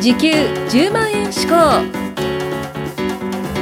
[0.00, 1.52] 時給10万円志向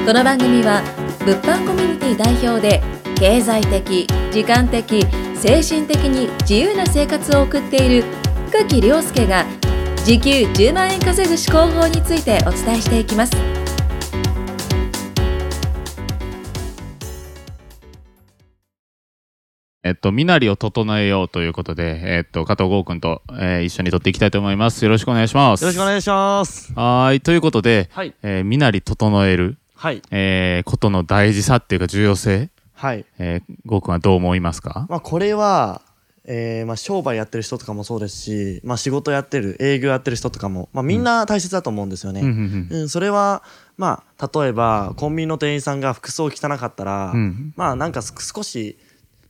[0.07, 0.83] この番組は
[1.27, 2.81] 物販コミュニティ代表で
[3.17, 5.05] 経済的時間的
[5.35, 8.05] 精神的に自由な生活を送っている
[8.53, 9.47] 深木亮介が
[10.05, 13.68] 時給10万円稼ぐ思考法についてお伝えしていきます。
[19.89, 24.85] えっと、身なりを整えようということで、えっと、加藤剛君と、えー一緒に撮っていきたいと思います。
[24.85, 25.63] よろしくお願いします。
[25.63, 26.75] よろしくお願いします。
[26.75, 27.21] はーい。
[27.23, 28.13] ということで、はい。
[28.23, 30.03] えー身なり整える、はい。
[30.11, 33.07] えーことの大事さっていうか重要性、はい。
[33.19, 34.87] えー、剛君はどう思いますか？
[34.91, 35.81] まあ、これは、
[36.31, 42.21] えーまあ、商売やってる人とかもそうですし、まあ、仕事やってる、営業やってる人とかも、まあ、みんな大切だと思うんですよね。
[42.21, 43.43] うんうんうん、それは、
[43.79, 48.77] まあ、例えば、コンビニの店員さんが服装汚かったら、うんうんまあ、なんかす少し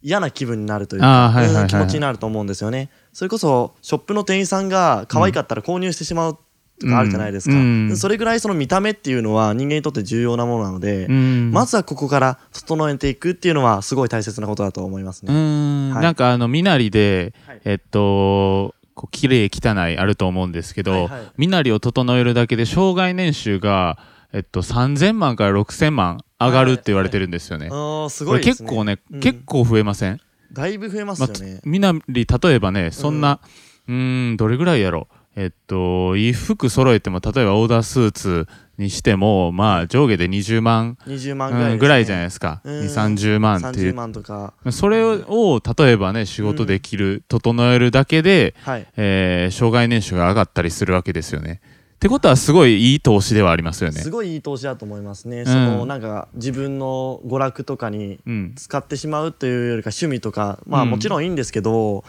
[0.02, 2.90] 嫌な気分になるというか、はいはい気持ちになると思うんですよね。
[3.12, 6.38] それこそ、ショップの店員さんが可愛かったら購入してしまう
[6.80, 7.54] とかあるじゃないですか。
[7.54, 7.90] うん。
[7.90, 11.50] うんそれぐらいその見た目っていうのは人間にとって重要なものなので、うん。
[11.52, 15.32] まずはここから整えていくっていうのはすごい大切なことだと思いますね。
[15.34, 16.02] ん、はい。
[16.02, 17.60] なんかあの身なりで、はい。
[17.64, 21.22] えっとこう綺麗汚いあると思うんですけど、はいはい。
[21.36, 23.98] 身なりを整えるだけで障害年収が、
[24.32, 27.68] えっと、3000万から6000万上がるって言われてるんですよね。
[27.70, 28.66] あーすこれごいですね。
[28.68, 30.20] 結構ね、うん結構増えません、
[30.52, 31.60] だいぶ増えますまよね。
[31.64, 33.40] みなり例えばねそんな
[33.88, 35.08] うーんどれぐらいやろ？
[35.36, 44.52] えっと衣服揃えても例えばオーダースーツにしてもまあ上下で20万、20万うんぐらいです、ねぐらいじゃないですか、うん2 3 0万ってい30う万とか。
[44.70, 48.86] それを例えばね仕事できる、整えるだけで、はい。
[48.96, 51.60] えー障害年収が上がったりするわけですよね。
[51.98, 54.08] ってことはすごいいい投資ではありますよねす。
[54.08, 55.42] ごいいい投資だと思いますね。
[55.42, 62.04] んそのなんか自分の娯楽とかにうん、使ってしまうというよりか趣味とか、まあうんもちろんいいんですけど、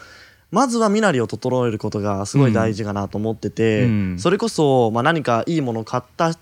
[0.51, 6.33] まずは身なりを整えることがすごい大事かなと思ってて、うんそれこそ、まあ、何かいいものを買った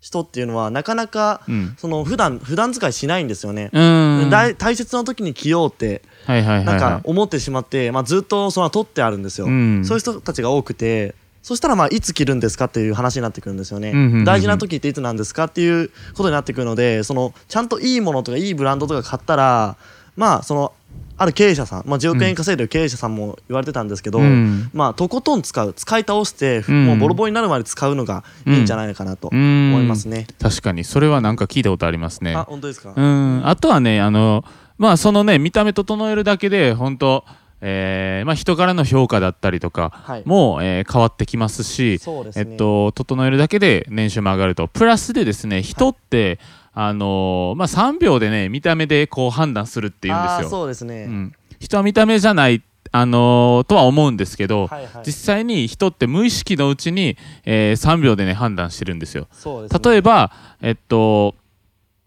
[0.00, 3.70] 人っていうのはなかなかうん、その普段普段使いしないんですよね。
[3.72, 6.78] うん、大大切な時に着ようってなんはい。
[6.78, 14.24] か思ってしまって、まあ、ずっとその取ってあるんですよ、うんそういう人たちが多くてそしたらまあいつ着るんですかっていう話になってくるんですよね、うんうんうんうん。
[14.24, 19.76] 大事な時っていつなんですかっていうことになってくるのでそのちゃんといいものとかいいブランドとか買ったら
[20.16, 20.72] まあその
[21.16, 24.70] ある経営者さん、まあ、10億円稼いでる経営者さんも言われてたんですけど、うん。
[24.72, 26.86] まあとことん使う使い倒して、うん。
[26.86, 30.84] もうボロボロになるまで使うのがいいんじゃないかなとうん思いますね、確かに。
[30.84, 32.36] それはなんか聞いたことありますね。
[32.36, 32.44] あ。
[32.44, 34.44] 本当ですか、うん、あとはねあの
[34.76, 37.24] まあそのね見た目整えるだけで本当
[37.60, 40.22] えーまあ、人からの評価だったりとかはい。
[40.24, 42.30] も、えー変わってきますしね。
[42.36, 44.68] えっと、整えるだけで年収も上がると。
[44.68, 46.38] プラスでですね人って、
[46.72, 50.48] あのーまあ、3秒でね見た目でこう判断するっていうんですよ。
[50.48, 55.02] そうですね、うん、人は見た目じゃない、あのーとは思うんですけど、はいはい。
[55.04, 59.26] 実際に人って無意識のうちに、え3秒でね判断してるんですよ。
[59.32, 59.80] そうですね。
[59.90, 60.30] 例えば、
[60.62, 61.34] えっと、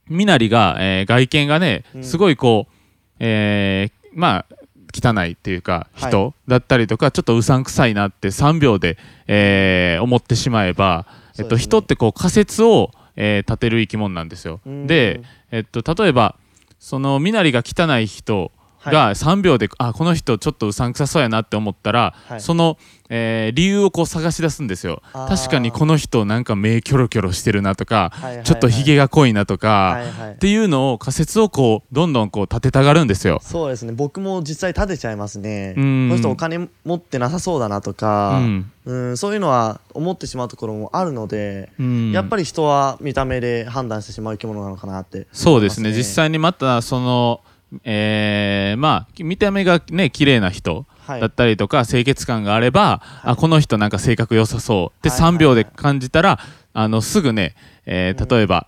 [0.07, 2.03] 身なりが、えー外見がねうん。
[2.03, 2.73] すごいこう、
[3.19, 4.55] えーまあ
[4.93, 6.11] 汚いっていうかはい。
[6.11, 8.97] 人だったりとか、ちょっとうさんくさいなって3秒で、
[9.27, 11.05] えー思ってしまえば、
[11.37, 14.59] えっと、ね人ってこう仮説を、えー立てる生き物なんですよ。
[14.65, 14.87] うん。
[14.87, 16.35] で、えっと、例えば
[16.79, 18.51] その身なりが汚い人はい
[18.85, 22.41] が3秒で、あこの人ちょっとうさんくさそうやなって思ったら、はい。
[22.41, 22.77] その、
[23.09, 25.01] えー理由をこう探し出すんですよ。
[25.13, 28.45] 確かにこの人なんか目キョロキョロしてるなとか、はいはいはい。
[28.45, 30.33] ちょっとひげが濃いなとか、はいはい。
[30.33, 33.39] っていうのを仮説をこうどんどんこう立てたがるんですよ。
[33.43, 33.91] そうですね。
[33.91, 35.73] 僕も実際立てちゃいますね。
[35.75, 36.09] こうん。
[36.09, 38.71] の人お金持ってなさそうだなとうか、ん。
[38.85, 42.11] うんそういうのは思ってしまうところもあるので、うん。
[42.13, 45.91] やっぱり人は見た目で判断してしまう生き物なのかなってそうですね。
[45.91, 47.41] 実際にまたその、
[47.83, 51.21] えーまあ見た目がね綺麗な人はい。
[51.21, 55.35] だったりとか、清潔感があれば、あこの人なんか性格良さそうで、はいはいはい。
[55.35, 56.39] 3秒で感じたら
[56.73, 57.55] あのすぐね、
[57.85, 58.67] えー例えば、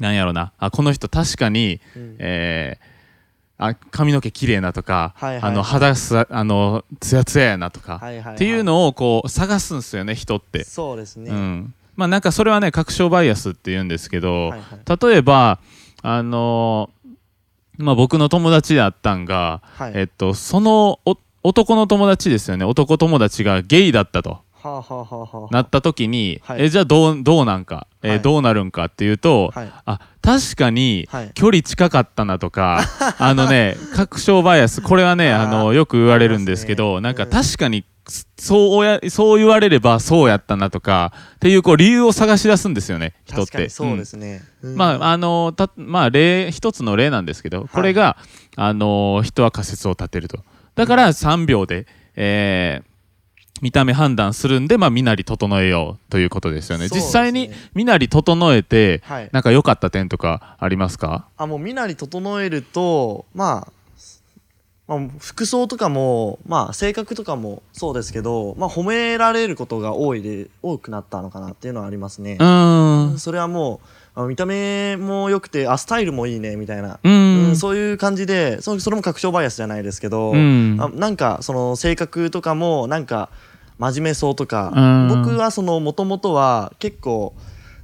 [0.00, 2.16] なんやろなあこの人確かに、うん。
[2.18, 2.96] えー
[3.58, 5.52] あ髪の毛綺麗なとか、はいはいはい。
[5.52, 8.34] あの肌すあのツヤツヤやなとか、はいはいはい。
[8.34, 10.62] っていうのをこう探すんですよね人って。
[10.64, 15.08] そうですね、うん、まあなんかそれはね確証バイアスって言うんですけど、はいはい。
[15.10, 15.58] 例えば
[16.02, 16.95] あのー
[17.78, 19.92] まあ僕の友達であったんが、はい。
[19.94, 22.64] えっとそのお男の友達ですよね。
[22.64, 24.40] 男友達がゲイだったと。
[24.52, 25.54] はあはあはあはあ。
[25.54, 26.62] なった時に、はい。
[26.62, 28.20] えじゃあどうどうなんか、えーはい。
[28.20, 29.72] どうなるんかっていうと、はい。
[29.84, 31.30] あ確かにはい。
[31.34, 32.80] 距離近かったなとか、
[33.18, 37.84] あのね確証バイアスこれはねあのよく言われるんですけど、ありなんか確かに
[38.38, 43.52] そうやそう言われればそうやったなとかっていうこう理由を探し出すんですよね人って。
[43.52, 44.76] 確かにそうですね、うん。
[44.76, 48.16] まああのたまあ例一つの例なんですけど、これが
[48.56, 50.38] あの人は仮説を立てると。
[50.74, 52.96] だから3秒で、えー
[53.62, 56.88] 見た目判断するんで、まあ、身なり整えようということですよね。
[56.88, 56.90] ね。
[56.92, 59.30] 実際に身なり整えて、はい。
[59.32, 61.26] なんか良かった点とかありますか？
[61.38, 63.72] あもう身なり整えるとまあ
[64.88, 72.36] まあ、服装とかも、まあ、性格とかもそうですけど、まあ、褒められることが多いで多くなったのかなっていうのはありますね。
[72.38, 72.44] う。
[72.44, 73.18] ーん。
[73.18, 73.80] それはも
[74.16, 80.76] うあ見た目も良くてあスタイルもいいねみたいな、ううんんそういう感じでそそれも確証バイアスじゃないですけど、うん。
[80.80, 83.28] あなんかその性格とかもなんか
[83.78, 85.08] 真面目そうとか、うん。
[85.24, 87.34] 僕はそのもともとは結構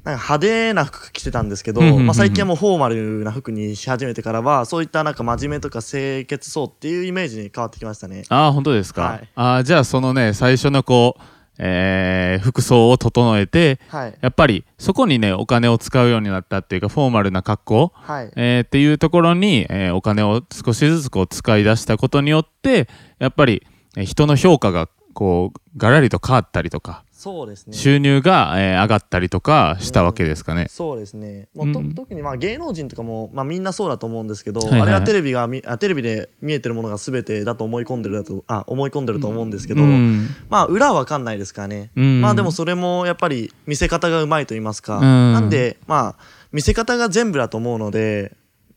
[0.05, 8.25] なんか派手な服着てたんですけど、まあ、最近はもうフォーマルな服にし始めてからはそういったなんか真面目とか清潔そうっていうイメージに変わってきましたね。
[8.29, 9.29] ああ本当ですか、はい。
[9.37, 11.23] あーじゃあそのね最初のこう、
[11.59, 18.33] えー服装を整えてはい、やっぱりそこにねお金を使うようになったっていうかフォーマルな格好、はい。
[18.35, 22.89] えーっていうところに、えーお金を少しずつこう使い出したことによって
[23.21, 23.65] やっぱり、
[23.97, 27.77] えー人の評価がこうガラリと変わったりとか、そうですね。
[27.77, 30.67] 収入が、えー上がったりとかしたわけですかね。
[30.69, 31.47] そうですね。
[31.55, 40.31] もうと、うん特にまあ芸能人とかも、まあ、みんなそうだと思うんですけど、はいはいあれはテレビがみあテレビで見えてるものが全てだと思い込んでるだとあ思い込んでると思うんですけど、うん。
[40.49, 42.21] まあ裏は分かんないですからね、うん。
[42.21, 45.33] まあでもそれもやっぱり見せ方がうまいと言いますか、ん。
[45.33, 48.33] なんでまあ見せ方が全部だと思うので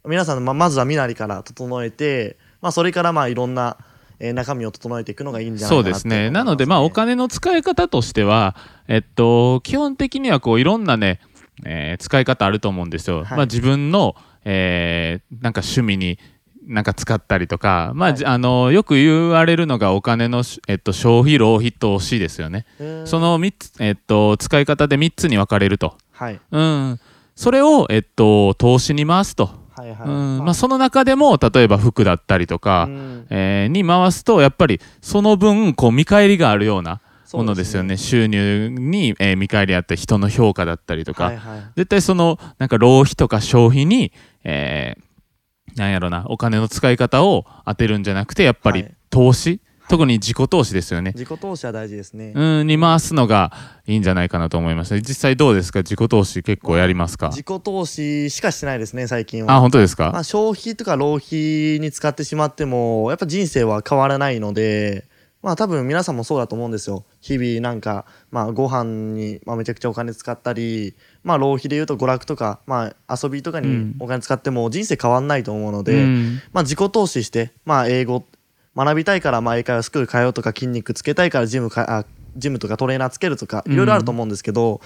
[0.06, 3.78] 皆さんままずは身なりから整えて、まあ、それからまあいろんな、
[4.20, 6.30] えー中身を整えていくのがいいんじゃないそうかなですね。
[6.30, 8.56] なので、まあ、お金の使い方としては、
[8.88, 11.20] えっと、基本的には、こう、いろんなね、
[11.66, 13.24] えー使い方あると思うんですよ。
[13.24, 14.16] はいまあ、自分の、
[14.46, 16.18] えーなんか趣味に、
[16.68, 22.66] なんか使ったりとか、まあ、はいじあの、よく言われるのが、お金のし、えっと、消費、浪費、投資ですよね。
[22.80, 25.96] うんその3つ、えっと、使い方で3つに分かれると。
[26.12, 27.00] はいうん。
[27.36, 29.65] それを、えっと、投資に回すと。
[29.76, 30.00] はいはい。
[30.08, 30.38] うん。
[30.46, 33.28] まあ、その中でも、例えば服だったりとか、うん。
[33.30, 37.02] えーに回すとやっぱりその分こう見返りがあるような
[37.34, 37.98] ものですよね。
[37.98, 41.64] 収入に、えー見返りあって人の評価だったりとか、はいはい。
[41.76, 44.12] 絶対そのなんか浪費とか消費に、
[44.44, 45.06] えー
[45.78, 48.96] なんやろなお金の使い方を当てるんじゃなくてやっぱりはい。
[49.10, 53.52] 投資、特に自己投資ですよね、自己投資は大事ですね、うんに回すのが
[53.86, 55.80] いいんじゃないかなと思います実際どうですか？
[55.80, 57.28] 自己投資結構やりますか？
[57.28, 59.56] 自己投資しかしてないですね最近は。
[59.56, 65.06] あ本当ですか、まあ、消費とか浪費に使ってしまってもやっぱ人生は変わらないので
[65.44, 67.06] まあ多分皆さんもそうだと思うんですよ。
[67.22, 73.96] 日々なんかまあご飯にまあめちゃくちゃお金使ったりまあ浪費で言うと娯楽とかまあ遊びとかにうん。
[74.00, 76.42] お金使っても人生変わんないと思うので、うん。
[76.52, 78.26] まあ自己投資してまあ英語
[78.76, 82.06] 学びたいからまあ英会話スクール通うとか筋肉つけたいからジムかあ
[82.36, 84.82] ジムとかトレーナーつけるとかいろいろあると思うんですけど、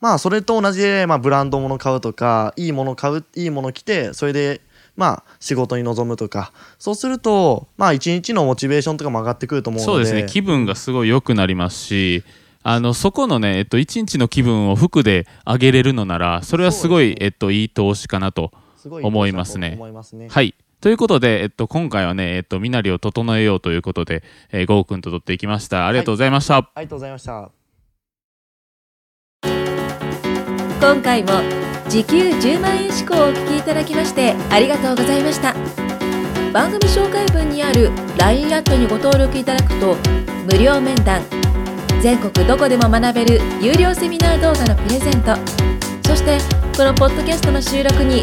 [0.00, 4.60] まあそれと同じで、まあ、ブランド物買うとかいいもの買ういいもの着てそれで
[4.96, 6.52] まあ仕事に臨むとか。
[6.78, 9.92] そうするとまあ一日のモチベーションとかも上がってくると思うので。
[9.92, 10.30] そうですね。
[10.30, 12.22] 気分がすごい良くなりますし
[12.62, 17.16] あのそこのね、えっと、一日の気分を服で上げれるのならそれはすごいね。
[17.20, 18.52] えっと、いい投資かなと。
[18.86, 19.72] 思いますね。
[19.74, 20.28] 思いますね。
[20.30, 20.54] はい
[20.84, 24.22] ということで、えっと、今回はね、えっと、身なりを整えようということで、
[24.52, 25.86] えー、ゴーくんと撮っていきました。
[25.86, 26.58] ありがとうございました。
[26.58, 27.50] ありがとうございました
[30.82, 31.30] 今回も
[31.88, 35.54] 時給10万円志向をお聞きいただきましてありがとうございました
[36.52, 39.96] 番組紹介文にある LINE アットにご登録いただくと
[40.44, 41.22] 無料面談
[42.02, 45.34] 全国どこでも学べる有料セミナー動画のプレゼント
[46.06, 46.36] そして
[46.76, 48.22] このポッドキャストの収録に